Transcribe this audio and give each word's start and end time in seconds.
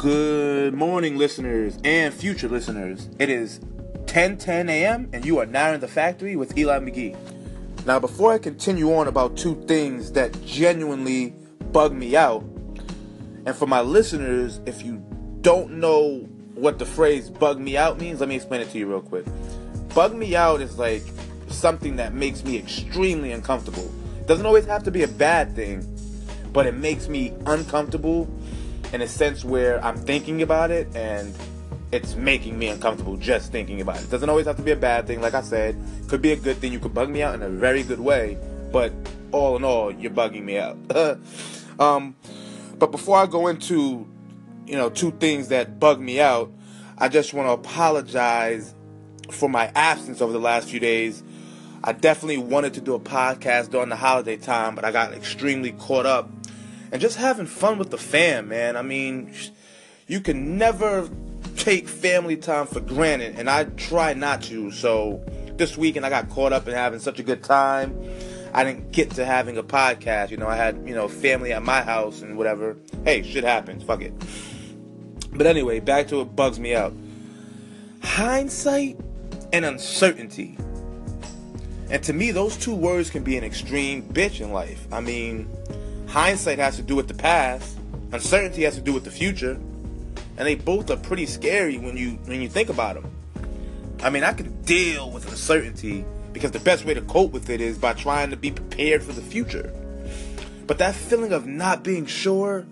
Good 0.00 0.72
morning, 0.72 1.18
listeners 1.18 1.76
and 1.84 2.14
future 2.14 2.48
listeners. 2.48 3.10
It 3.18 3.28
is 3.28 3.60
10:10 4.06 4.70
a.m. 4.70 5.10
and 5.12 5.26
you 5.26 5.38
are 5.40 5.44
now 5.44 5.74
in 5.74 5.80
the 5.80 5.88
factory 5.88 6.36
with 6.36 6.56
Eli 6.56 6.78
McGee. 6.78 7.14
Now, 7.84 7.98
before 7.98 8.32
I 8.32 8.38
continue 8.38 8.94
on 8.94 9.08
about 9.08 9.36
two 9.36 9.62
things 9.66 10.12
that 10.12 10.42
genuinely 10.46 11.34
bug 11.70 11.92
me 11.92 12.16
out, 12.16 12.42
and 13.44 13.54
for 13.54 13.66
my 13.66 13.82
listeners, 13.82 14.62
if 14.64 14.82
you 14.82 15.04
don't 15.42 15.72
know 15.72 16.26
what 16.54 16.78
the 16.78 16.86
phrase 16.86 17.28
"bug 17.28 17.60
me 17.60 17.76
out" 17.76 18.00
means, 18.00 18.20
let 18.20 18.30
me 18.30 18.36
explain 18.36 18.62
it 18.62 18.70
to 18.70 18.78
you 18.78 18.86
real 18.86 19.02
quick. 19.02 19.26
Bug 19.94 20.14
me 20.14 20.34
out 20.34 20.62
is 20.62 20.78
like 20.78 21.02
something 21.48 21.96
that 21.96 22.14
makes 22.14 22.42
me 22.42 22.56
extremely 22.56 23.32
uncomfortable. 23.32 23.90
It 24.18 24.26
doesn't 24.26 24.46
always 24.46 24.64
have 24.64 24.82
to 24.84 24.90
be 24.90 25.02
a 25.02 25.08
bad 25.08 25.54
thing, 25.54 25.84
but 26.54 26.64
it 26.64 26.72
makes 26.72 27.06
me 27.06 27.34
uncomfortable 27.44 28.30
in 28.92 29.02
a 29.02 29.08
sense 29.08 29.44
where 29.44 29.82
I'm 29.84 29.96
thinking 29.96 30.42
about 30.42 30.70
it 30.70 30.94
and 30.94 31.34
it's 31.92 32.14
making 32.14 32.58
me 32.58 32.68
uncomfortable 32.68 33.16
just 33.16 33.50
thinking 33.50 33.80
about 33.80 33.96
it. 33.96 34.04
It 34.04 34.10
doesn't 34.10 34.28
always 34.28 34.46
have 34.46 34.56
to 34.56 34.62
be 34.62 34.70
a 34.70 34.76
bad 34.76 35.06
thing, 35.06 35.20
like 35.20 35.34
I 35.34 35.42
said. 35.42 35.76
Could 36.08 36.22
be 36.22 36.32
a 36.32 36.36
good 36.36 36.58
thing. 36.58 36.72
You 36.72 36.78
could 36.78 36.94
bug 36.94 37.08
me 37.08 37.22
out 37.22 37.34
in 37.34 37.42
a 37.42 37.48
very 37.48 37.82
good 37.82 38.00
way, 38.00 38.38
but 38.72 38.92
all 39.32 39.56
in 39.56 39.64
all, 39.64 39.92
you're 39.92 40.10
bugging 40.10 40.44
me 40.44 40.58
out. 40.58 40.76
um, 41.80 42.14
but 42.78 42.92
before 42.92 43.18
I 43.18 43.26
go 43.26 43.48
into, 43.48 44.06
you 44.66 44.76
know, 44.76 44.88
two 44.88 45.10
things 45.12 45.48
that 45.48 45.80
bug 45.80 46.00
me 46.00 46.20
out, 46.20 46.52
I 46.96 47.08
just 47.08 47.34
want 47.34 47.48
to 47.48 47.52
apologize 47.52 48.74
for 49.30 49.48
my 49.48 49.72
absence 49.74 50.20
over 50.20 50.32
the 50.32 50.40
last 50.40 50.68
few 50.68 50.80
days. 50.80 51.22
I 51.82 51.92
definitely 51.92 52.38
wanted 52.38 52.74
to 52.74 52.80
do 52.80 52.94
a 52.94 53.00
podcast 53.00 53.70
during 53.70 53.88
the 53.88 53.96
holiday 53.96 54.36
time, 54.36 54.74
but 54.74 54.84
I 54.84 54.92
got 54.92 55.12
extremely 55.12 55.72
caught 55.72 56.06
up 56.06 56.30
and 56.92 57.00
just 57.00 57.16
having 57.16 57.46
fun 57.46 57.78
with 57.78 57.90
the 57.90 57.98
fam, 57.98 58.48
man. 58.48 58.76
I 58.76 58.82
mean, 58.82 59.34
you 60.06 60.20
can 60.20 60.58
never 60.58 61.08
take 61.56 61.88
family 61.88 62.36
time 62.36 62.66
for 62.66 62.80
granted, 62.80 63.38
and 63.38 63.48
I 63.48 63.64
try 63.64 64.14
not 64.14 64.42
to. 64.44 64.70
So 64.70 65.22
this 65.56 65.76
weekend, 65.76 66.04
I 66.06 66.10
got 66.10 66.28
caught 66.30 66.52
up 66.52 66.66
in 66.66 66.74
having 66.74 67.00
such 67.00 67.18
a 67.18 67.22
good 67.22 67.42
time. 67.42 67.96
I 68.52 68.64
didn't 68.64 68.90
get 68.90 69.10
to 69.12 69.24
having 69.24 69.56
a 69.56 69.62
podcast. 69.62 70.30
You 70.30 70.36
know, 70.36 70.48
I 70.48 70.56
had 70.56 70.86
you 70.86 70.94
know 70.94 71.08
family 71.08 71.52
at 71.52 71.62
my 71.62 71.82
house 71.82 72.22
and 72.22 72.36
whatever. 72.36 72.76
Hey, 73.04 73.22
shit 73.22 73.44
happens. 73.44 73.82
Fuck 73.84 74.02
it. 74.02 74.12
But 75.32 75.46
anyway, 75.46 75.80
back 75.80 76.08
to 76.08 76.18
what 76.18 76.34
bugs 76.34 76.58
me 76.58 76.74
out. 76.74 76.92
Hindsight 78.02 78.98
and 79.52 79.64
uncertainty. 79.64 80.56
And 81.90 82.02
to 82.04 82.12
me, 82.12 82.30
those 82.30 82.56
two 82.56 82.74
words 82.74 83.10
can 83.10 83.22
be 83.22 83.36
an 83.36 83.44
extreme 83.44 84.02
bitch 84.02 84.40
in 84.40 84.52
life. 84.52 84.86
I 84.92 85.00
mean, 85.00 85.48
hindsight 86.10 86.58
has 86.58 86.76
to 86.76 86.82
do 86.82 86.96
with 86.96 87.08
the 87.08 87.14
past, 87.14 87.78
uncertainty 88.12 88.62
has 88.64 88.74
to 88.74 88.80
do 88.80 88.92
with 88.92 89.04
the 89.04 89.10
future, 89.10 89.52
and 90.36 90.46
they 90.46 90.56
both 90.56 90.90
are 90.90 90.96
pretty 90.96 91.26
scary 91.26 91.78
when 91.78 91.96
you 91.96 92.18
when 92.24 92.40
you 92.42 92.48
think 92.48 92.68
about 92.68 92.94
them. 92.94 93.10
I 94.02 94.10
mean, 94.10 94.24
I 94.24 94.32
can 94.32 94.62
deal 94.62 95.10
with 95.10 95.28
uncertainty 95.28 96.04
because 96.32 96.50
the 96.50 96.60
best 96.60 96.84
way 96.84 96.94
to 96.94 97.02
cope 97.02 97.32
with 97.32 97.50
it 97.50 97.60
is 97.60 97.78
by 97.78 97.92
trying 97.92 98.30
to 98.30 98.36
be 98.36 98.50
prepared 98.50 99.02
for 99.02 99.12
the 99.12 99.22
future. 99.22 99.72
But 100.66 100.78
that 100.78 100.94
feeling 100.94 101.32
of 101.32 101.46
not 101.46 101.84
being 101.84 102.06
sure 102.06 102.66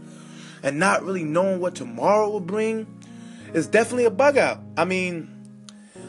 and 0.63 0.79
not 0.79 1.05
really 1.05 1.25
knowing 1.25 1.61
what 1.61 1.75
tomorrow 1.75 2.31
will 2.31 2.41
bring 2.41 2.87
is 3.53 3.67
definitely 3.67 4.05
a 4.05 4.11
bug 4.11 4.37
out. 4.37 4.61
I 4.77 4.85
mean, 4.85 5.29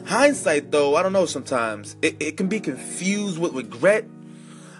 hindsight 0.06 0.70
though, 0.70 0.96
I 0.96 1.02
don't 1.02 1.12
know 1.12 1.26
sometimes. 1.26 1.96
It, 2.02 2.16
it 2.20 2.36
can 2.36 2.48
be 2.48 2.60
confused 2.60 3.38
with 3.38 3.52
regret 3.52 4.04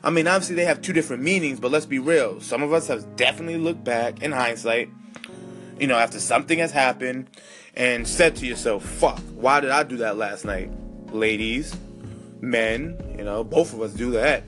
I 0.03 0.11
mean, 0.11 0.27
obviously 0.27 0.57
they 0.57 0.65
have 0.65 0.81
two 0.81 0.93
different 0.93 1.23
meanings, 1.23 1.61
but 1.61 1.71
let's 1.71 1.87
be 1.87 1.99
real. 1.99 2.41
Some 2.41 2.63
of 2.63 2.73
us 2.73 2.89
have 2.89 3.17
definitely 3.17 3.59
looked 3.59 3.85
back 3.85 4.23
in 4.23 4.33
hindsight, 4.33 4.89
you 5.79 5.87
know, 5.87 5.97
after 5.97 6.19
something 6.19 6.59
has 6.59 6.73
happened 6.73 7.29
and 7.75 8.09
said 8.09 8.37
to 8.37 8.47
yourself, 8.47 8.85
fuck, 8.85 9.19
why 9.35 9.61
did 9.61 9.71
I 9.71 9.83
do 9.83 9.99
that 9.99 10.17
last 10.17 10.45
night? 10.45 10.71
Ladies, 11.13 11.77
men, 12.41 12.99
you 13.17 13.25
know, 13.25 13.45
both 13.45 13.75
of 13.75 13.83
us 13.83 13.93
do 13.93 14.11
that. 14.13 14.45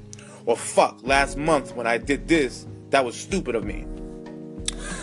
Or 0.46 0.56
fuck, 0.56 0.98
last 1.02 1.36
month 1.36 1.74
when 1.74 1.86
I 1.86 1.98
did 1.98 2.28
this, 2.28 2.66
that 2.90 3.04
was 3.04 3.14
stupid 3.14 3.54
of 3.54 3.64
me. 3.64 3.86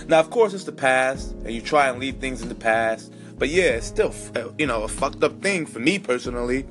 Now, 0.07 0.19
of 0.19 0.31
course, 0.31 0.53
it's 0.53 0.63
the 0.63 0.71
past, 0.71 1.31
and 1.31 1.51
you 1.51 1.61
try 1.61 1.89
and 1.89 1.99
leave 1.99 2.17
things 2.17 2.41
in 2.41 2.49
the 2.49 2.55
past. 2.55 3.13
But 3.37 3.49
yeah, 3.49 3.75
it's 3.75 3.87
still, 3.87 4.13
you 4.57 4.65
know, 4.65 4.83
a 4.83 4.87
fucked 4.87 5.23
up 5.23 5.41
thing 5.41 5.65
for 5.65 5.79
me 5.79 5.99
personally, 5.99 6.65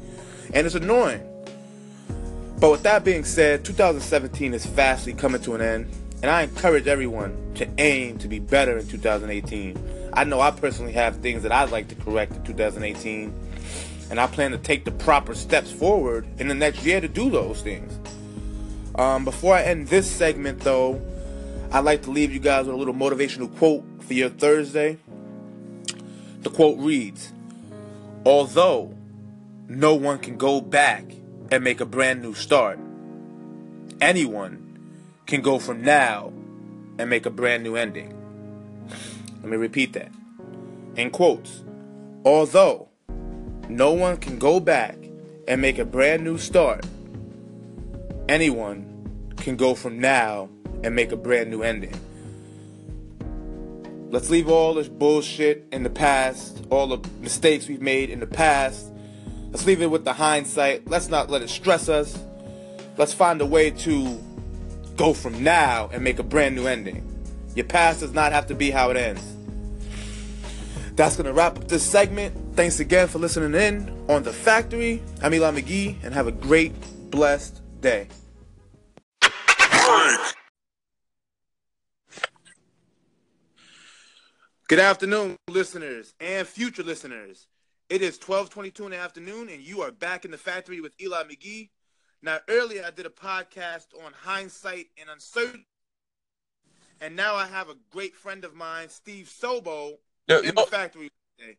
and 0.53 0.67
it's 0.67 0.75
annoying. 0.75 1.23
But 2.61 2.73
with 2.73 2.83
that 2.83 3.05
being 3.05 3.25
said, 3.25 3.65
2017 3.65 4.53
is 4.53 4.67
fastly 4.67 5.13
coming 5.13 5.41
to 5.43 5.55
an 5.55 5.61
end, 5.61 5.93
and 6.23 6.31
I 6.31 6.43
encourage 6.43 6.89
everyone 6.89 7.53
to 7.55 7.69
aim 7.79 8.19
to 8.19 8.27
be 8.27 8.41
better 8.41 8.77
in 8.79 8.89
2018. 8.89 10.11
I 10.13 10.25
know 10.25 10.41
I 10.41 10.51
personally 10.51 10.93
have 10.95 11.19
things 11.19 11.45
that 11.45 11.53
I'd 11.53 11.71
like 11.71 11.87
to 11.89 11.95
correct 11.95 12.33
in 12.33 12.43
2018, 12.43 13.33
and 14.11 14.19
I 14.19 14.27
plan 14.27 14.51
to 14.51 14.59
take 14.59 14.85
the 14.85 14.91
proper 14.91 15.37
steps 15.37 15.71
forward 15.71 16.27
in 16.41 16.49
the 16.49 16.55
next 16.55 16.85
year 16.85 17.01
to 17.01 17.07
do 17.07 17.31
those 17.31 17.63
things. 17.63 17.97
Um, 18.97 19.25
before 19.25 19.55
I 19.55 19.63
end 19.63 19.87
this 19.87 20.11
segment, 20.11 20.59
though, 20.59 21.01
I'd 21.71 21.85
like 21.85 22.03
to 22.03 22.11
leave 22.11 22.33
you 22.33 22.41
guys 22.41 22.67
with 22.67 22.75
a 22.75 22.79
little 22.79 22.95
motivational 22.95 23.57
quote 23.59 23.85
for 24.03 24.15
your 24.15 24.31
Thursday. 24.31 24.99
The 26.41 26.51
quote 26.51 26.79
reads 26.81 27.33
Although 28.27 28.97
no 29.69 29.95
one 29.95 30.19
can 30.19 30.37
go 30.37 30.61
back 30.61 31.05
and 31.51 31.65
make 31.65 31.81
a 31.81 31.87
brand 31.87 32.23
new 32.23 32.35
start. 32.35 32.79
Anyone 34.01 34.65
can 35.27 35.43
go 35.43 35.59
from 35.59 35.83
now 35.83 36.33
and 36.99 37.09
make 37.09 37.27
a 37.27 37.31
brand 37.31 37.63
new 37.63 37.77
ending. 37.77 38.15
Let 39.43 39.51
me 39.51 39.57
repeat 39.57 39.93
that. 39.95 40.11
In 40.97 41.11
quotes, 41.11 41.63
although 42.25 42.89
no 43.69 43.93
one 43.93 44.17
can 44.17 44.39
go 44.39 44.61
back 44.61 44.97
and 45.47 45.61
make 45.61 45.79
a 45.79 45.85
brand 45.85 46.25
new 46.25 46.39
start, 46.39 46.85
anyone 48.29 49.33
can 49.37 49.57
go 49.57 49.75
from 49.75 50.01
now 50.01 50.49
and 50.83 50.95
make 50.95 51.13
a 51.13 51.17
brand 51.17 51.51
new 51.51 51.63
ending. 51.63 51.95
Let's 54.11 54.31
leave 54.31 54.49
all 54.49 54.75
this 54.75 54.89
bullshit 54.89 55.67
in 55.71 55.83
the 55.83 55.91
past, 55.91 56.65
all 56.71 56.87
the 56.87 57.09
mistakes 57.21 57.69
we've 57.69 57.83
made 57.83 58.11
in 58.11 58.21
the 58.21 58.27
past, 58.27 58.91
Let's 59.51 59.65
leave 59.67 59.81
it 59.81 59.91
with 59.91 60.05
the 60.05 60.13
hindsight. 60.13 60.89
Let's 60.89 61.09
not 61.09 61.31
let 61.31 61.43
it 61.43 61.49
stress 61.49 61.89
us. 61.89 62.19
Let's 62.97 63.13
find 63.13 63.41
a 63.41 63.47
way 63.47 63.71
to 63.71 64.19
go 64.97 65.15
from 65.15 65.43
now 65.43 65.89
and 65.93 66.05
make 66.05 66.19
a 66.19 66.23
brand 66.23 66.55
new 66.55 66.67
ending. 66.67 67.05
Your 67.55 67.65
past 67.65 68.01
does 68.01 68.13
not 68.13 68.33
have 68.33 68.47
to 68.49 68.55
be 68.55 68.71
how 68.71 68.91
it 68.91 68.97
ends. 68.97 69.23
That's 70.97 71.17
going 71.17 71.27
to 71.27 71.33
wrap 71.33 71.57
up 71.57 71.69
this 71.69 71.83
segment. 71.83 72.35
Thanks 72.57 72.81
again 72.81 73.09
for 73.09 73.19
listening 73.19 73.55
in 73.61 73.89
on 74.09 74.25
The 74.25 74.33
Factory. 74.33 75.03
I'm 75.23 75.33
Eli 75.33 75.53
McGee, 75.53 75.97
and 76.03 76.13
have 76.13 76.27
a 76.27 76.33
great, 76.33 76.73
blessed 77.11 77.63
day. 77.81 78.09
Good 84.69 84.81
afternoon, 84.81 85.37
listeners 85.49 86.15
and 86.21 86.47
future 86.47 86.83
listeners. 86.83 87.47
It 87.89 88.03
is 88.03 88.19
12:22 88.19 88.85
in 88.85 88.91
the 88.91 88.99
afternoon, 88.99 89.49
and 89.49 89.63
you 89.63 89.81
are 89.81 89.91
back 89.91 90.27
in 90.27 90.31
the 90.31 90.37
factory 90.37 90.81
with 90.81 90.93
Eli 91.01 91.23
McGee. 91.23 91.71
Now, 92.21 92.41
earlier 92.49 92.85
I 92.85 92.91
did 92.91 93.07
a 93.07 93.11
podcast 93.11 93.87
on 94.05 94.13
hindsight 94.13 94.89
and 94.99 95.09
uncertainty, 95.09 95.67
and 97.01 97.17
now 97.17 97.35
I 97.35 97.47
have 97.47 97.71
a 97.71 97.77
great 97.91 98.15
friend 98.15 98.45
of 98.45 98.55
mine, 98.55 98.91
Steve 98.91 99.27
Sobo, 99.27 99.99
yo, 100.27 100.41
in 100.41 100.45
yo. 100.45 100.51
the 100.53 100.67
factory 100.67 101.09
today. 101.39 101.57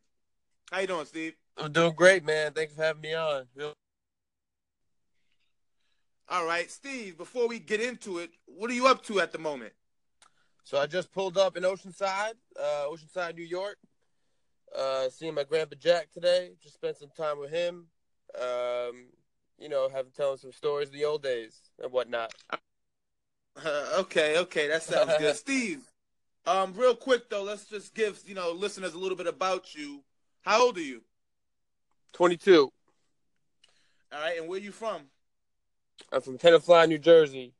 How 0.72 0.82
you 0.82 0.88
doing, 0.88 1.06
Steve? 1.08 1.36
I'm 1.58 1.72
doing 1.72 1.94
great, 1.96 2.24
man. 2.24 2.54
Thanks 2.54 2.76
for 2.76 2.84
having 2.84 3.02
me 3.02 3.16
on. 3.16 3.48
All 6.28 6.46
right, 6.46 6.70
Steve. 6.70 7.18
Before 7.18 7.48
we 7.48 7.58
get 7.58 7.82
into 7.82 8.20
it, 8.20 8.30
what 8.46 8.70
are 8.70 8.76
you 8.76 8.86
up 8.86 9.04
to 9.06 9.20
at 9.20 9.32
the 9.32 9.40
moment? 9.40 9.74
So 10.64 10.78
I 10.78 10.86
just 10.86 11.12
pulled 11.12 11.40
up 11.40 11.58
in 11.58 11.64
Oceanside, 11.64 12.34
uh, 12.56 12.86
Oceanside, 12.86 13.36
New 13.36 13.46
York 13.46 13.80
uh, 14.77 15.10
seeing 15.10 15.33
my 15.33 15.44
grandpa 15.44 15.75
Jack 15.80 16.12
today. 16.12 16.51
Just 16.62 16.75
spent 16.75 16.98
some 16.98 17.10
time 17.16 17.39
with 17.39 17.51
him. 17.51 17.88
Um, 18.39 19.07
you 19.57 19.69
know, 19.69 19.89
having 19.89 20.12
telling 20.12 20.38
some 20.38 20.51
stories 20.51 20.89
of 20.89 20.94
the 20.94 21.06
old 21.06 21.24
days 21.24 21.60
and 21.81 21.92
whatnot. 21.92 22.33
Uh, 22.51 22.57
okay, 24.00 24.38
okay, 24.38 24.68
that 24.68 24.83
sounds 24.83 25.12
good, 25.18 25.36
Steve. 25.36 25.81
Um, 26.45 26.74
real 26.75 26.95
quick 26.95 27.30
though, 27.30 27.44
let's 27.44 27.66
just 27.66 27.94
give 27.94 28.21
you 28.25 28.36
know 28.36 28.51
listeners 28.51 28.94
a 28.94 28.98
little 28.98 29.18
bit 29.18 29.27
about 29.27 29.75
you. 29.75 30.04
How 30.42 30.63
old 30.63 30.77
are 30.77 30.81
you? 30.81 31.01
Twenty-two. 32.13 32.72
All 34.12 34.19
right, 34.19 34.39
and 34.39 34.48
where 34.48 34.60
are 34.60 34.63
you 34.63 34.72
from? 34.72 35.04
I'm 36.12 36.22
from 36.22 36.38
Tenafly, 36.38 36.88
New 36.88 36.98
Jersey. 36.98 37.54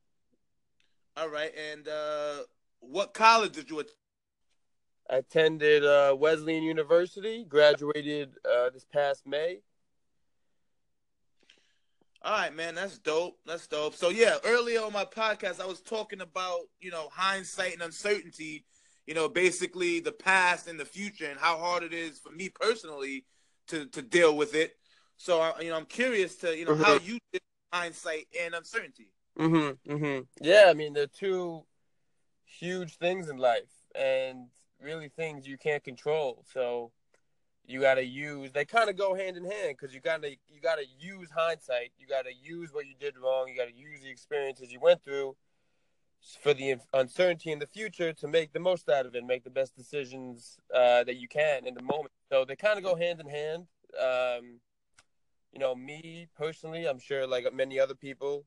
All 1.18 1.30
right, 1.30 1.52
and 1.72 1.88
uh, 1.88 2.38
what 2.80 3.14
college 3.14 3.54
did 3.54 3.70
you 3.70 3.80
attend? 3.80 3.94
I 5.10 5.18
attended 5.18 5.84
uh, 5.84 6.16
Wesleyan 6.18 6.64
University, 6.64 7.44
graduated 7.44 8.36
uh, 8.46 8.70
this 8.70 8.86
past 8.86 9.26
May. 9.26 9.62
All 12.22 12.38
right, 12.38 12.54
man, 12.56 12.76
that's 12.76 13.00
dope. 13.00 13.40
That's 13.46 13.66
dope. 13.68 13.96
So 13.96 14.10
yeah, 14.10 14.38
earlier 14.46 14.82
on 14.82 14.94
my 14.94 15.06
podcast, 15.06 15.62
I 15.62 15.66
was 15.66 15.82
talking 15.82 16.22
about 16.22 16.62
you 16.80 16.92
know 16.92 17.10
hindsight 17.12 17.74
and 17.74 17.82
uncertainty. 17.82 18.66
you 19.10 19.16
know, 19.16 19.28
basically 19.28 20.00
the 20.00 20.12
past 20.12 20.68
and 20.68 20.80
the 20.80 20.86
future 20.86 21.26
and 21.26 21.40
how 21.40 21.58
hard 21.58 21.82
it 21.82 21.94
is 21.94 22.20
for 22.20 22.32
me 22.32 22.48
personally 22.48 23.26
to 23.68 23.88
to 23.88 24.04
deal 24.04 24.38
with 24.38 24.54
it. 24.54 24.76
So, 25.18 25.42
I, 25.42 25.62
you 25.62 25.72
know, 25.72 25.78
I'm 25.78 25.86
curious 25.88 26.36
to, 26.38 26.56
you 26.56 26.66
know, 26.66 26.74
mm-hmm. 26.74 26.84
how 26.84 26.94
you 27.00 27.18
did 27.34 27.42
hindsight 27.74 28.28
and 28.40 28.54
uncertainty. 28.54 29.12
Mm-hmm. 29.40 29.92
Mm-hmm. 29.92 30.22
Yeah, 30.42 30.68
I 30.70 30.76
mean, 30.76 30.94
they're 30.94 31.08
two 31.08 31.66
huge 32.46 32.98
things 32.98 33.30
in 33.30 33.38
life, 33.38 33.72
and 33.96 34.46
really 34.82 35.10
things 35.10 35.48
you 35.48 35.58
can't 35.58 35.84
control. 35.84 36.44
So 36.54 36.92
you 37.66 37.82
got 37.82 37.96
to 37.96 38.04
use. 38.04 38.52
They 38.52 38.66
kind 38.66 38.90
of 38.90 38.98
go 38.98 39.14
hand 39.14 39.38
in 39.38 39.44
hand 39.44 39.76
because 39.78 39.94
you 39.94 40.02
got 40.02 40.22
to 40.24 40.30
you 40.30 40.62
got 40.62 40.76
to 40.76 40.86
use 41.00 41.30
hindsight. 41.32 41.92
You 41.98 42.08
got 42.08 42.26
to 42.26 42.32
use 42.34 42.74
what 42.74 42.88
you 42.88 42.94
did 43.00 43.18
wrong. 43.18 43.48
You 43.48 43.56
got 43.56 43.68
to 43.68 43.76
use 43.76 44.02
the 44.02 44.10
experiences 44.10 44.72
you 44.72 44.80
went 44.80 45.04
through 45.04 45.36
for 46.42 46.54
the 46.54 46.76
uncertainty 46.94 47.52
in 47.52 47.60
the 47.60 47.68
future 47.68 48.12
to 48.14 48.28
make 48.28 48.52
the 48.52 48.60
most 48.60 48.90
out 48.90 49.06
of 49.06 49.16
it, 49.16 49.24
make 49.26 49.44
the 49.44 49.50
best 49.50 49.76
decisions 49.76 50.58
uh, 50.74 51.04
that 51.04 51.16
you 51.16 51.28
can 51.28 51.66
in 51.66 51.74
the 51.74 51.82
moment. 51.82 52.12
So 52.32 52.46
they 52.46 52.56
kind 52.56 52.78
of 52.78 52.84
go 52.84 52.96
hand 52.96 53.20
in 53.20 53.30
hand. 53.30 53.68
Um, 54.00 54.60
you 55.54 55.60
know, 55.60 55.76
me 55.76 56.28
personally, 56.38 56.86
I'm 56.86 57.00
sure 57.00 57.26
like 57.26 57.52
many 57.54 57.80
other 57.80 57.96
people 57.96 58.46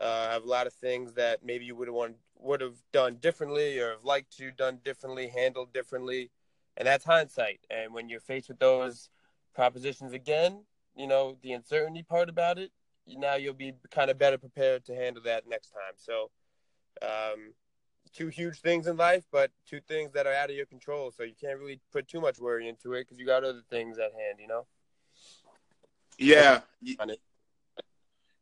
uh, 0.00 0.30
have 0.30 0.44
a 0.44 0.48
lot 0.48 0.66
of 0.66 0.72
things 0.74 1.14
that 1.14 1.44
maybe 1.44 1.64
you 1.64 1.76
would 1.76 1.88
have 1.88 1.94
want 1.94 2.16
would 2.38 2.60
have 2.60 2.76
done 2.92 3.16
differently 3.16 3.78
or 3.78 3.90
have 3.90 4.04
liked 4.04 4.36
to 4.38 4.50
done 4.50 4.78
differently, 4.84 5.28
handled 5.28 5.72
differently, 5.72 6.30
and 6.76 6.86
that's 6.86 7.04
hindsight. 7.04 7.60
And 7.70 7.92
when 7.94 8.08
you're 8.08 8.20
faced 8.20 8.48
with 8.48 8.58
those 8.58 9.08
propositions 9.54 10.12
again, 10.12 10.64
you 10.94 11.06
know 11.06 11.36
the 11.42 11.52
uncertainty 11.52 12.02
part 12.02 12.28
about 12.28 12.58
it. 12.58 12.70
Now 13.06 13.36
you'll 13.36 13.54
be 13.54 13.74
kind 13.90 14.10
of 14.10 14.18
better 14.18 14.38
prepared 14.38 14.84
to 14.86 14.94
handle 14.94 15.22
that 15.24 15.48
next 15.48 15.70
time. 15.70 15.94
So, 15.96 16.30
um, 17.02 17.52
two 18.12 18.28
huge 18.28 18.60
things 18.60 18.86
in 18.86 18.96
life, 18.96 19.24
but 19.30 19.50
two 19.68 19.80
things 19.80 20.12
that 20.12 20.26
are 20.26 20.32
out 20.34 20.50
of 20.50 20.56
your 20.56 20.66
control. 20.66 21.10
So 21.10 21.22
you 21.22 21.34
can't 21.40 21.58
really 21.58 21.80
put 21.92 22.08
too 22.08 22.20
much 22.20 22.38
worry 22.38 22.68
into 22.68 22.94
it 22.94 23.02
because 23.02 23.18
you 23.18 23.26
got 23.26 23.44
other 23.44 23.62
things 23.70 23.98
at 23.98 24.12
hand. 24.12 24.38
You 24.40 24.48
know. 24.48 24.66
Yeah. 26.18 26.60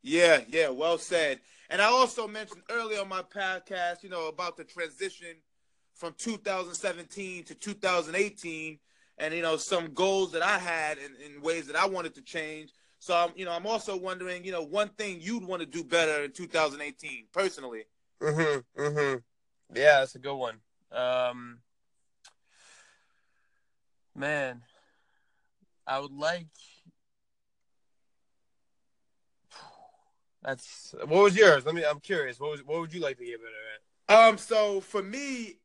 Yeah, 0.02 0.42
yeah, 0.48 0.68
well 0.68 0.98
said. 0.98 1.40
And 1.70 1.80
I 1.80 1.86
also 1.86 2.28
mentioned 2.28 2.62
earlier 2.70 3.00
on 3.00 3.08
my 3.08 3.22
podcast, 3.22 4.02
you 4.02 4.08
know, 4.10 4.28
about 4.28 4.56
the 4.56 4.64
transition 4.64 5.36
from 5.94 6.14
2017 6.18 7.44
to 7.44 7.54
2018 7.54 8.78
and 9.18 9.32
you 9.32 9.42
know 9.42 9.56
some 9.56 9.94
goals 9.94 10.32
that 10.32 10.42
I 10.42 10.58
had 10.58 10.98
and, 10.98 11.14
in 11.20 11.40
ways 11.40 11.66
that 11.68 11.76
I 11.76 11.86
wanted 11.86 12.14
to 12.16 12.22
change. 12.22 12.72
So 12.98 13.14
I'm, 13.14 13.30
you 13.36 13.44
know, 13.44 13.52
I'm 13.52 13.66
also 13.66 13.96
wondering, 13.96 14.44
you 14.44 14.52
know, 14.52 14.62
one 14.62 14.88
thing 14.88 15.18
you'd 15.20 15.44
want 15.44 15.60
to 15.60 15.66
do 15.66 15.84
better 15.84 16.24
in 16.24 16.32
2018 16.32 17.26
personally. 17.32 17.84
Mhm. 18.20 18.64
Mhm. 18.76 19.22
Yeah, 19.74 20.00
that's 20.00 20.14
a 20.14 20.18
good 20.18 20.34
one. 20.34 20.60
Um 20.90 21.60
man, 24.14 24.62
I 25.86 26.00
would 26.00 26.12
like 26.12 26.46
That's 30.44 30.94
what 31.06 31.22
was 31.22 31.36
yours? 31.36 31.64
Let 31.64 31.74
me. 31.74 31.84
I'm 31.84 32.00
curious. 32.00 32.38
What 32.38 32.50
was 32.50 32.64
what 32.64 32.80
would 32.80 32.92
you 32.92 33.00
like 33.00 33.18
to 33.18 33.24
get 33.24 33.40
better 33.40 34.18
at? 34.20 34.28
Um. 34.28 34.38
So 34.38 34.80
for 34.80 35.02
me, 35.02 35.58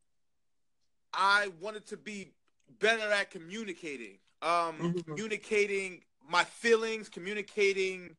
I 1.13 1.49
wanted 1.59 1.85
to 1.87 1.97
be 1.97 2.31
better 2.79 3.11
at 3.11 3.29
communicating. 3.29 4.19
Um, 4.41 4.49
mm-hmm. 4.49 4.99
communicating 4.99 6.01
my 6.29 6.45
feelings, 6.45 7.09
communicating 7.09 8.15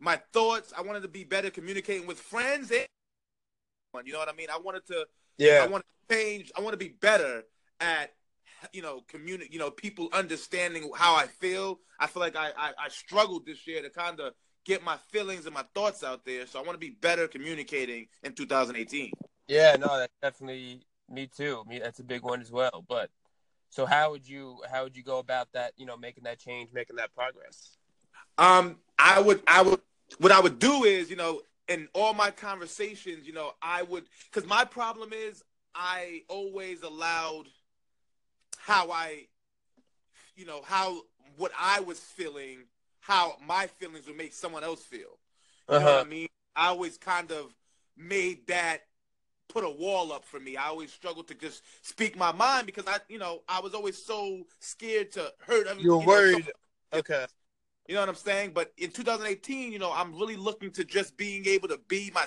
my 0.00 0.20
thoughts. 0.32 0.72
I 0.76 0.82
wanted 0.82 1.02
to 1.02 1.08
be 1.08 1.22
better 1.22 1.50
communicating 1.50 2.06
with 2.08 2.18
friends 2.18 2.72
and 2.72 2.86
you 4.04 4.12
know 4.12 4.18
what 4.18 4.28
I 4.28 4.32
mean. 4.32 4.48
I 4.52 4.58
wanted 4.58 4.86
to. 4.86 5.06
Yeah. 5.38 5.62
I 5.62 5.66
want 5.66 5.84
to 6.08 6.14
change. 6.14 6.50
I 6.56 6.60
want 6.60 6.72
to 6.72 6.78
be 6.78 6.88
better 6.88 7.42
at 7.80 8.12
you 8.72 8.82
know 8.82 9.02
communicate. 9.08 9.52
You 9.52 9.58
know, 9.58 9.70
people 9.70 10.08
understanding 10.12 10.90
how 10.96 11.14
I 11.14 11.26
feel. 11.26 11.80
I 11.98 12.06
feel 12.06 12.20
like 12.20 12.36
I 12.36 12.50
I, 12.56 12.72
I 12.78 12.88
struggled 12.88 13.46
this 13.46 13.66
year 13.66 13.82
to 13.82 13.90
kind 13.90 14.20
of 14.20 14.32
get 14.64 14.84
my 14.84 14.96
feelings 15.08 15.46
and 15.46 15.54
my 15.54 15.64
thoughts 15.74 16.04
out 16.04 16.24
there. 16.24 16.46
So 16.46 16.58
I 16.58 16.62
want 16.62 16.74
to 16.74 16.78
be 16.78 16.90
better 16.90 17.28
communicating 17.28 18.06
in 18.22 18.32
2018. 18.32 19.12
Yeah, 19.48 19.76
no, 19.78 19.98
that's 19.98 20.12
definitely 20.22 20.82
me 21.08 21.26
too. 21.26 21.64
Me, 21.66 21.78
that's 21.78 21.98
a 21.98 22.04
big 22.04 22.22
one 22.22 22.40
as 22.40 22.52
well. 22.52 22.84
But 22.88 23.10
so 23.68 23.86
how 23.86 24.10
would 24.10 24.28
you 24.28 24.58
how 24.70 24.84
would 24.84 24.96
you 24.96 25.02
go 25.02 25.18
about 25.18 25.48
that? 25.52 25.72
You 25.76 25.86
know, 25.86 25.96
making 25.96 26.24
that 26.24 26.38
change, 26.38 26.70
making 26.72 26.96
that 26.96 27.14
progress. 27.14 27.76
Um, 28.38 28.76
I 28.98 29.20
would, 29.20 29.42
I 29.46 29.62
would, 29.62 29.80
what 30.18 30.32
I 30.32 30.40
would 30.40 30.58
do 30.58 30.84
is, 30.84 31.10
you 31.10 31.16
know, 31.16 31.42
in 31.68 31.88
all 31.92 32.14
my 32.14 32.30
conversations, 32.30 33.26
you 33.26 33.32
know, 33.32 33.52
I 33.62 33.82
would, 33.82 34.04
because 34.32 34.48
my 34.48 34.64
problem 34.64 35.12
is 35.12 35.42
I 35.74 36.22
always 36.28 36.82
allowed 36.82 37.44
how 38.58 38.90
I, 38.90 39.26
you 40.36 40.46
know, 40.46 40.62
how 40.64 41.02
what 41.36 41.52
I 41.58 41.80
was 41.80 42.00
feeling 42.00 42.64
how 43.00 43.36
my 43.46 43.66
feelings 43.66 44.06
would 44.06 44.16
make 44.16 44.32
someone 44.32 44.64
else 44.64 44.82
feel. 44.82 45.18
You 45.68 45.76
uh-huh. 45.76 45.78
know 45.78 45.96
what. 45.96 46.06
I 46.06 46.08
mean? 46.08 46.28
I 46.56 46.66
always 46.68 46.98
kind 46.98 47.30
of 47.32 47.54
made 47.96 48.46
that 48.48 48.82
put 49.48 49.64
a 49.64 49.70
wall 49.70 50.12
up 50.12 50.24
for 50.24 50.40
me. 50.40 50.56
I 50.56 50.66
always 50.66 50.92
struggled 50.92 51.28
to 51.28 51.34
just 51.34 51.62
speak 51.82 52.16
my 52.16 52.32
mind 52.32 52.66
because 52.66 52.84
I, 52.86 52.98
you 53.08 53.18
know, 53.18 53.42
I 53.48 53.60
was 53.60 53.74
always 53.74 54.02
so 54.02 54.42
scared 54.60 55.12
to 55.12 55.32
hurt. 55.46 55.66
You're 55.66 55.76
you 55.78 55.88
know, 55.88 56.06
worried. 56.06 56.50
okay. 56.92 57.26
You 57.88 57.94
know 57.94 58.02
what 58.02 58.08
I'm 58.08 58.14
saying? 58.14 58.52
But 58.54 58.72
in 58.78 58.90
2018, 58.90 59.72
you 59.72 59.78
know, 59.80 59.92
I'm 59.92 60.12
really 60.12 60.36
looking 60.36 60.70
to 60.72 60.84
just 60.84 61.16
being 61.16 61.46
able 61.46 61.68
to 61.68 61.80
be 61.88 62.12
my. 62.14 62.24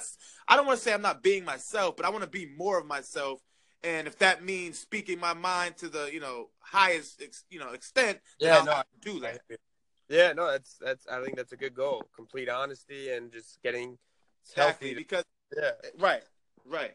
I 0.47 0.57
don't 0.57 0.65
want 0.65 0.77
to 0.77 0.83
say 0.83 0.93
I'm 0.93 1.01
not 1.01 1.23
being 1.23 1.45
myself, 1.45 1.95
but 1.95 2.05
I 2.05 2.09
want 2.09 2.23
to 2.23 2.29
be 2.29 2.47
more 2.57 2.77
of 2.77 2.85
myself. 2.85 3.39
And 3.81 4.07
if 4.07 4.17
that 4.19 4.43
means 4.43 4.79
speaking 4.79 5.19
my 5.19 5.33
mind 5.33 5.77
to 5.77 5.89
the, 5.89 6.09
you 6.11 6.19
know, 6.19 6.49
highest, 6.59 7.21
you 7.49 7.59
know, 7.59 7.69
extent, 7.69 8.19
yeah, 8.39 8.61
no, 8.65 8.71
I 8.73 8.83
do 9.01 9.19
that. 9.21 9.41
Yeah, 10.13 10.31
no, 10.33 10.51
that's 10.51 10.77
that's. 10.79 11.07
I 11.07 11.23
think 11.23 11.37
that's 11.37 11.53
a 11.53 11.57
good 11.57 11.73
goal. 11.73 12.03
Complete 12.15 12.47
honesty 12.47 13.09
and 13.09 13.31
just 13.31 13.57
getting 13.63 13.97
exactly 14.43 14.89
healthy. 14.89 14.93
Because 14.93 15.23
yeah, 15.57 15.71
right, 15.97 16.21
right. 16.67 16.93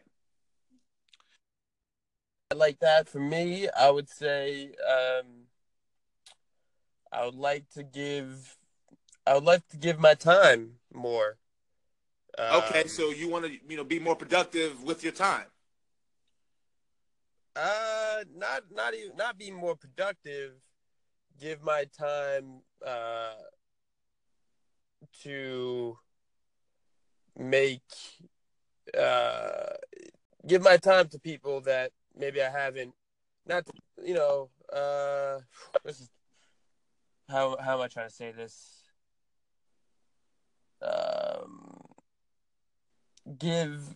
Like 2.55 2.79
that 2.79 3.09
for 3.09 3.19
me, 3.19 3.67
I 3.77 3.89
would 3.89 4.09
say 4.09 4.67
um, 4.87 5.47
I 7.11 7.25
would 7.25 7.35
like 7.35 7.69
to 7.71 7.83
give. 7.83 8.57
I 9.27 9.33
would 9.33 9.43
like 9.43 9.67
to 9.67 9.77
give 9.77 9.99
my 9.99 10.13
time 10.13 10.75
more. 10.93 11.39
Um, 12.37 12.63
okay, 12.63 12.87
so 12.87 13.09
you 13.09 13.27
want 13.27 13.43
to 13.43 13.51
you 13.67 13.75
know 13.75 13.83
be 13.83 13.99
more 13.99 14.15
productive 14.15 14.81
with 14.81 15.03
your 15.03 15.11
time. 15.11 15.47
Uh, 17.53 18.23
not 18.33 18.63
not 18.73 18.93
even 18.93 19.17
not 19.17 19.37
be 19.37 19.51
more 19.51 19.75
productive 19.75 20.53
give 21.39 21.63
my 21.63 21.85
time 21.97 22.61
uh, 22.85 23.33
to 25.23 25.97
make 27.37 27.81
uh, 28.97 29.73
give 30.45 30.61
my 30.61 30.77
time 30.77 31.07
to 31.09 31.19
people 31.19 31.61
that 31.61 31.91
maybe 32.17 32.41
I 32.41 32.49
haven't 32.49 32.93
not 33.45 33.65
you 34.03 34.13
know 34.13 34.49
uh, 34.73 35.39
this 35.83 36.01
is 36.01 36.09
how 37.29 37.57
how 37.59 37.75
am 37.75 37.81
I 37.81 37.87
trying 37.87 38.09
to 38.09 38.13
say 38.13 38.31
this? 38.31 38.83
Um, 40.81 41.81
give 43.37 43.95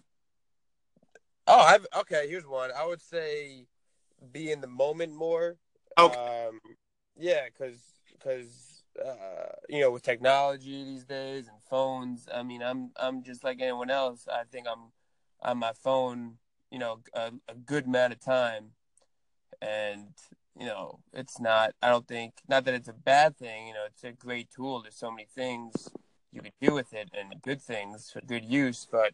oh 1.47 1.59
I've 1.59 1.85
okay 1.99 2.27
here's 2.29 2.45
one. 2.45 2.71
I 2.77 2.85
would 2.85 3.01
say 3.01 3.65
be 4.31 4.51
in 4.51 4.61
the 4.61 4.67
moment 4.67 5.13
more. 5.13 5.57
Okay. 5.97 6.47
Um, 6.47 6.59
yeah, 7.17 7.45
because 7.45 7.79
because 8.11 8.83
uh, 9.03 9.55
you 9.69 9.81
know 9.81 9.91
with 9.91 10.03
technology 10.03 10.83
these 10.83 11.05
days 11.05 11.47
and 11.47 11.61
phones, 11.69 12.27
I 12.33 12.43
mean 12.43 12.61
I'm 12.61 12.91
I'm 12.95 13.23
just 13.23 13.43
like 13.43 13.61
anyone 13.61 13.89
else. 13.89 14.27
I 14.31 14.43
think 14.51 14.67
I'm 14.69 14.91
on 15.41 15.57
my 15.57 15.73
phone, 15.73 16.37
you 16.71 16.79
know, 16.79 16.99
a, 17.13 17.31
a 17.47 17.55
good 17.55 17.85
amount 17.85 18.13
of 18.13 18.19
time, 18.19 18.71
and 19.61 20.09
you 20.57 20.65
know 20.65 20.99
it's 21.13 21.39
not. 21.39 21.73
I 21.81 21.89
don't 21.89 22.07
think 22.07 22.33
not 22.47 22.65
that 22.65 22.73
it's 22.73 22.89
a 22.89 22.93
bad 22.93 23.37
thing. 23.37 23.67
You 23.67 23.73
know, 23.73 23.85
it's 23.87 24.03
a 24.03 24.11
great 24.11 24.49
tool. 24.51 24.81
There's 24.81 24.95
so 24.95 25.11
many 25.11 25.27
things 25.33 25.89
you 26.31 26.41
could 26.41 26.53
do 26.61 26.73
with 26.73 26.93
it 26.93 27.09
and 27.13 27.41
good 27.41 27.61
things 27.61 28.09
for 28.11 28.21
good 28.21 28.43
use, 28.43 28.87
but 28.91 29.13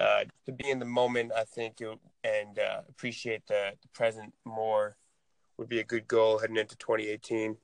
uh, 0.00 0.24
to 0.46 0.52
be 0.52 0.70
in 0.70 0.78
the 0.78 0.84
moment, 0.84 1.32
I 1.36 1.44
think, 1.44 1.80
and 1.80 2.58
uh, 2.58 2.80
appreciate 2.88 3.46
the, 3.46 3.72
the 3.82 3.88
present 3.88 4.34
more 4.44 4.96
would 5.58 5.68
be 5.68 5.80
a 5.80 5.84
good 5.84 6.08
goal 6.08 6.38
heading 6.38 6.56
into 6.56 6.76
2018. 6.76 7.56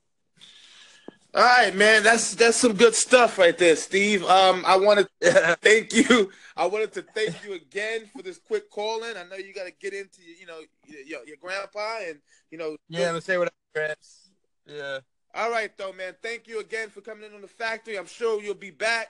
All 1.33 1.43
right, 1.43 1.75
man. 1.75 2.03
That's 2.03 2.33
that's 2.35 2.55
some 2.55 2.73
good 2.73 2.95
stuff 2.95 3.37
right 3.37 3.57
there, 3.57 3.75
Steve. 3.75 4.23
Um, 4.23 4.63
I 4.65 4.77
want 4.77 5.05
to 5.21 5.57
thank 5.61 5.93
you. 5.93 6.31
I 6.55 6.65
wanted 6.65 6.93
to 6.93 7.01
thank 7.01 7.43
you 7.43 7.53
again 7.53 8.09
for 8.15 8.21
this 8.21 8.37
quick 8.37 8.69
call 8.69 9.03
in. 9.03 9.17
I 9.17 9.23
know 9.23 9.35
you 9.35 9.53
got 9.53 9.65
to 9.65 9.73
get 9.81 9.93
into 9.93 10.21
you 10.39 10.45
know 10.45 10.61
your, 11.05 11.25
your 11.25 11.35
grandpa 11.41 11.99
and 12.07 12.19
you 12.51 12.57
know. 12.57 12.77
Yeah, 12.87 13.11
let's 13.11 13.25
say 13.25 13.37
what 13.37 13.51
Gramps. 13.73 14.29
Yeah. 14.65 14.99
All 15.33 15.51
right, 15.51 15.77
though, 15.77 15.91
man. 15.91 16.15
Thank 16.23 16.47
you 16.47 16.61
again 16.61 16.89
for 16.89 17.01
coming 17.01 17.25
in 17.25 17.35
on 17.35 17.41
the 17.41 17.47
factory. 17.47 17.97
I'm 17.97 18.05
sure 18.05 18.41
you'll 18.41 18.55
be 18.55 18.71
back, 18.71 19.09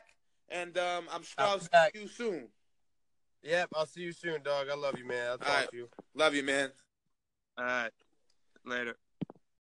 and 0.50 0.75
um, 0.80 1.06
I'm 1.13 1.22
sure 1.22 1.36
I'll, 1.38 1.50
I'll 1.50 1.60
see 1.60 1.68
back. 1.72 1.92
you 1.94 2.08
soon. 2.08 2.48
Yep, 3.44 3.70
I'll 3.75 3.86
see 3.86 4.01
you 4.01 4.12
soon, 4.12 4.42
dog. 4.42 4.68
I 4.72 4.75
love 4.75 4.98
you, 4.98 5.06
man. 5.06 5.30
I'll 5.30 5.38
talk 5.38 5.70
to 5.70 5.77
you. 5.77 5.89
Love 6.15 6.34
you, 6.34 6.42
man. 6.42 6.72
All 7.60 7.65
right. 7.65 7.92
Later. 8.65 8.95